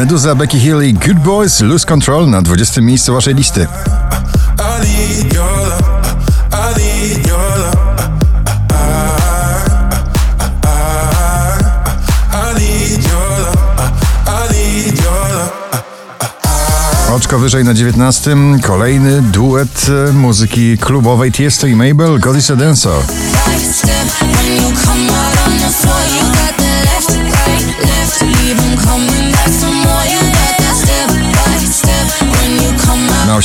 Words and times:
Meduza, 0.00 0.34
Becky 0.34 0.58
Hill 0.58 0.82
i 0.82 0.94
Good 0.94 1.18
Boys 1.18 1.60
Lose 1.60 1.86
Control 1.86 2.30
na 2.30 2.42
20. 2.42 2.80
miejscu 2.80 3.12
waszej 3.12 3.34
listy. 3.34 3.66
Oczko 17.12 17.38
wyżej 17.38 17.64
na 17.64 17.74
19. 17.74 18.36
Kolejny 18.62 19.22
duet 19.22 19.86
e, 20.08 20.12
muzyki 20.12 20.78
klubowej 20.78 21.32
Tiesto 21.32 21.66
i 21.66 21.76
Mabel, 21.76 22.18
God 22.18 22.36
is 22.36 22.50
a 22.50 22.56
Dancer. 22.56 22.92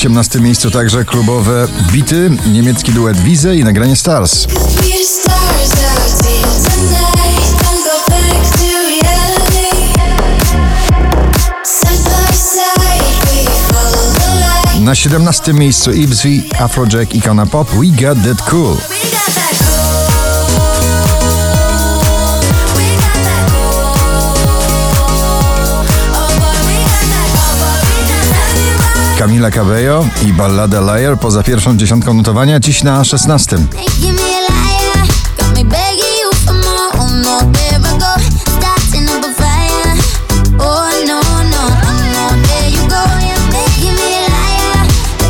18. 0.05 0.39
miejscu 0.39 0.71
także 0.71 1.05
klubowe 1.05 1.67
bity, 1.91 2.31
niemiecki 2.51 2.91
duet 2.91 3.21
Wize 3.21 3.55
i 3.55 3.63
nagranie 3.63 3.95
Stars. 3.95 4.47
Na 14.79 14.95
17. 14.95 15.53
miejscu 15.53 15.91
Ibsy, 15.91 16.41
Afrojack, 16.59 17.15
Ikona 17.15 17.45
Pop, 17.45 17.69
We 17.69 17.87
Got 17.87 18.23
That 18.23 18.49
Cool. 18.49 18.77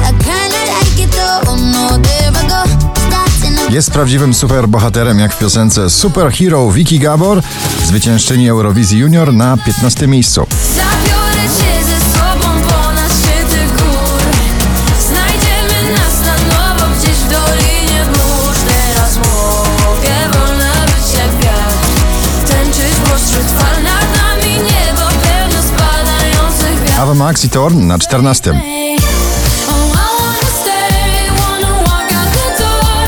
I 0.04 0.14
kinda 0.24 0.60
like 0.68 1.04
it 1.04 1.12
though. 1.12 1.52
Oh 1.52 1.56
no, 1.56 1.98
there 2.02 2.32
I 2.32 2.48
go, 2.48 2.64
starting 3.08 3.60
up. 3.60 3.72
Jest 3.72 3.92
prawdziwym 3.92 4.34
superbohaterem, 4.34 5.20
jak 5.20 5.34
w 5.34 5.40
piosence 5.40 5.90
Superhero 5.90 6.72
Vicky 6.72 7.00
Gabor, 7.00 7.42
zwyciężczyni 7.86 8.50
Eurowizji 8.50 9.00
Junior 9.00 9.34
na 9.34 9.58
15. 9.58 10.08
miejscu. 10.08 10.48
Ava 27.06 27.14
Max 27.14 27.44
i 27.44 27.50
Torn 27.50 27.88
na 27.88 27.98
14. 27.98 28.52
Oh, 28.52 28.58
I 28.58 28.98
wanna 30.20 30.50
stay, 30.62 31.30
wanna 31.38 31.72
walk 31.86 32.10
out 32.18 32.30
the 32.34 32.48
door 32.58 33.06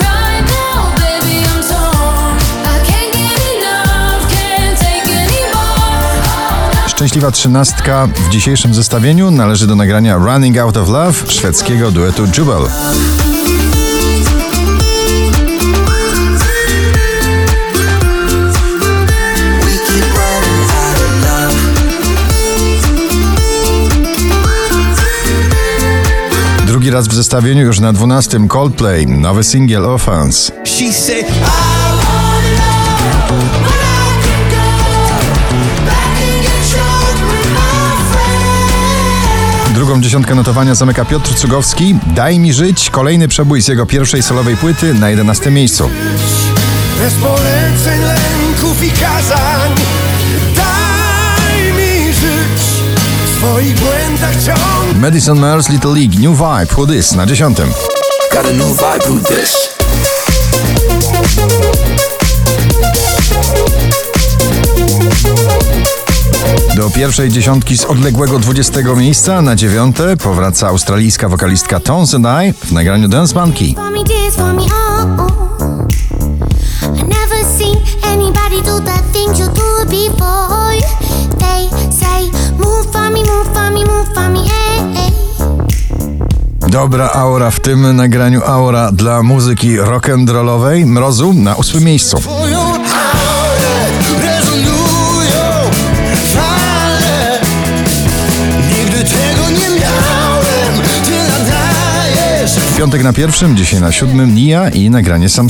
Right 0.00 0.44
now, 0.48 0.94
baby, 0.96 1.44
I'm 1.44 1.60
torn 1.68 2.36
I 2.64 2.78
can't 2.88 3.12
get 3.12 3.36
enough, 3.56 4.22
can't 4.32 4.78
take 4.78 5.12
anymore 5.12 6.88
Szczęśliwa 6.88 7.30
trzynastka 7.30 8.06
w 8.06 8.28
dzisiejszym 8.28 8.74
zestawieniu 8.74 9.30
należy 9.30 9.66
do 9.66 9.76
nagrania 9.76 10.16
Running 10.16 10.58
Out 10.58 10.76
of 10.76 10.88
Love 10.88 11.30
szwedzkiego 11.32 11.90
duetu 11.90 12.26
Jubel. 12.38 12.62
Raz 26.92 27.08
w 27.08 27.14
zestawieniu 27.14 27.62
już 27.62 27.80
na 27.80 27.92
12 27.92 28.48
Coldplay, 28.48 29.06
nowy 29.06 29.44
singiel 29.44 29.84
Offense. 29.84 30.52
Drugą 39.74 40.00
dziesiątkę 40.00 40.34
notowania 40.34 40.74
zamyka 40.74 41.04
Piotr 41.04 41.34
Cugowski. 41.34 41.96
Daj 42.06 42.38
mi 42.38 42.52
żyć, 42.52 42.90
kolejny 42.90 43.28
przebój 43.28 43.62
z 43.62 43.68
jego 43.68 43.86
pierwszej 43.86 44.22
solowej 44.22 44.56
płyty 44.56 44.94
na 44.94 45.10
11 45.10 45.50
miejscu. 45.50 45.90
Bez 46.98 47.14
poleceń, 47.14 48.00
lęków 48.00 48.84
i 48.84 48.90
kazań 48.90 50.01
W 53.42 53.44
swoich 53.44 53.74
błędach 53.80 54.34
ciągle 54.34 55.00
Madison 55.00 55.40
Mars 55.40 55.68
Little 55.68 55.94
League, 55.94 56.14
New 56.20 56.38
Vibe, 56.38 56.76
Who 56.76 56.86
This 56.86 57.12
na 57.12 57.26
10. 57.26 57.58
Got 58.32 58.46
a 58.46 58.52
new 58.52 58.68
vibe 58.68 59.14
with 59.14 59.28
this 59.28 59.68
Do 66.76 66.90
pierwszej 66.90 67.30
dziesiątki 67.30 67.78
z 67.78 67.84
odległego 67.84 68.38
20 68.38 68.80
miejsca 68.96 69.42
na 69.42 69.56
dziewiąte 69.56 70.16
powraca 70.16 70.68
australijska 70.68 71.28
wokalistka 71.28 71.80
Tones 71.80 72.14
and 72.14 72.26
I 72.26 72.66
w 72.66 72.72
nagraniu 72.72 73.08
Dance 73.08 73.34
Monkey. 73.34 73.74
Dobra 86.72 87.10
aura 87.12 87.50
w 87.50 87.60
tym 87.60 87.96
nagraniu 87.96 88.42
aura 88.44 88.92
dla 88.92 89.22
muzyki 89.22 89.78
rock'n'rollowej. 89.78 90.86
Mrozu 90.86 91.32
na 91.32 91.54
ósmym 91.54 91.84
miejscu. 91.84 92.16
Piątek 102.78 103.02
na 103.02 103.12
pierwszym, 103.12 103.56
dzisiaj 103.56 103.80
na 103.80 103.92
siódmym 103.92 104.34
Nia 104.34 104.70
i 104.70 104.90
nagranie 104.90 105.28
Sam 105.28 105.48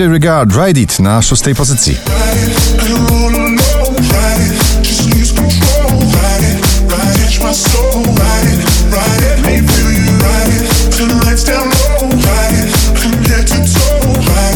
DJ 0.00 0.08
Regard, 0.08 0.52
Ride 0.56 0.80
It 0.80 0.98
na 0.98 1.22
szóstej 1.22 1.54
pozycji. 1.54 1.96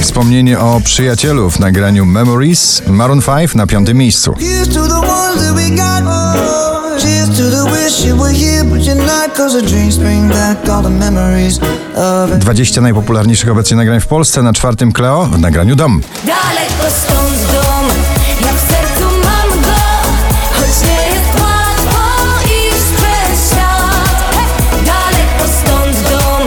Wspomnienie 0.01 0.59
o 0.59 0.81
przyjacielu 0.81 1.51
w 1.51 1.61
nagraniu 1.61 2.07
Memories, 2.07 2.83
Maroon 2.87 3.21
5 3.23 3.55
na 3.55 3.67
piątym 3.67 3.97
miejscu. 3.97 4.35
Here's 7.03 7.29
to 7.37 7.51
the 7.51 7.65
wish 7.73 8.05
you 8.05 8.17
were 8.17 8.33
here, 8.33 8.65
but 8.65 8.81
you're 8.87 9.07
not. 9.07 9.35
Cause 9.37 9.61
the 9.61 9.67
dreams 9.67 9.99
bring 9.99 10.29
back 10.29 10.69
all 10.69 10.83
the 10.83 10.91
memories 10.91 11.59
of 11.97 12.33
it. 12.33 12.39
20 12.39 12.81
najpopularniejszych 12.81 13.51
obecnie 13.51 13.77
nagrań 13.77 14.01
w 14.01 14.07
Polsce, 14.07 14.43
na 14.43 14.53
czwartym 14.53 14.93
Cleo 14.93 15.25
w 15.27 15.39
nagraniu 15.39 15.77
Dom. 15.77 16.01
Daleko 16.27 16.97
stąd 17.03 17.53
dom, 17.53 17.87
ja 18.41 18.53
w 18.53 18.61
sercu 18.61 19.05
mam 19.25 19.61
go, 19.63 19.81
choć 20.53 20.89
nie 20.89 21.07
jest 21.07 21.41
łatwo 21.41 22.01
iść 22.45 22.87
przez 22.97 23.51
świat. 23.51 24.33
Hej! 24.33 24.87
Daleko 24.87 25.53
stąd 25.63 26.11
dom, 26.11 26.43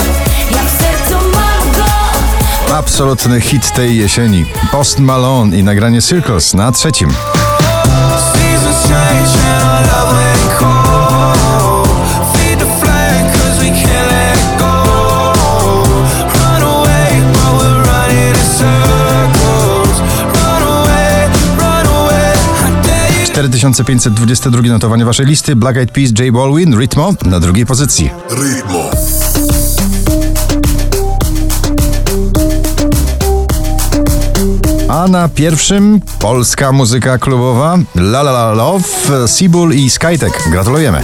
ja 0.56 0.64
w 0.64 0.82
sercu 0.82 1.26
mam 1.26 1.72
go. 1.72 2.76
Absolutny 2.78 3.42
hit 3.42 3.72
tej 3.72 3.98
jesieni. 3.98 4.46
Post 4.72 5.00
Malone 5.00 5.58
i 5.58 5.64
nagranie 5.64 6.02
Circles 6.02 6.54
na 6.54 6.72
trzecim. 6.72 7.14
Seasons 8.34 8.88
change 8.88 9.38
and 9.38 9.64
our 9.64 9.82
love 9.92 10.22
ain't 10.22 10.27
4522 23.38 24.62
notowanie 24.70 25.06
waszej 25.06 25.26
listy. 25.26 25.56
Black 25.56 25.78
Eyed 25.78 25.92
Peas, 25.92 26.12
J 26.20 26.34
Balwin, 26.34 26.80
Ritmo 26.80 27.14
na 27.26 27.40
drugiej 27.40 27.66
pozycji. 27.66 28.10
Ritmo. 28.30 28.90
A 34.90 35.08
na 35.08 35.30
pierwszym 35.30 36.02
polska 36.20 36.72
muzyka 36.72 37.18
klubowa 37.18 37.78
La 37.96 38.22
La 38.22 38.32
La 38.32 38.54
Love, 38.54 38.84
Sibul 39.28 39.74
i 39.74 39.90
Skytek. 39.90 40.44
Gratulujemy. 40.52 41.02